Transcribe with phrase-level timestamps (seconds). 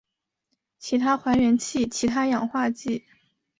[0.79, 3.05] 其他还原器其他氧化剂